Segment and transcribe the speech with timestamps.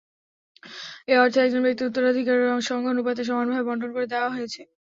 [1.07, 2.37] এ অর্থ একজন ব্যক্তির উত্তরাধিকার
[2.61, 4.61] সংখ্যা অনুপাতে সমানভাবে বণ্টন করে দেওয়া হয়েছে।